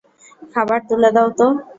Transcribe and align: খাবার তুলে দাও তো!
খাবার 0.53 0.79
তুলে 0.89 1.09
দাও 1.15 1.29
তো! 1.37 1.47